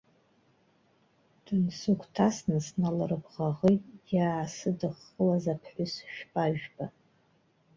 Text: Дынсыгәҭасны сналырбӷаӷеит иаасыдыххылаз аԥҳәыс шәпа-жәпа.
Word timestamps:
Дынсыгәҭасны 1.43 2.57
сналырбӷаӷеит 2.65 3.83
иаасыдыххылаз 4.15 5.45
аԥҳәыс 5.53 5.93
шәпа-жәпа. 6.13 6.85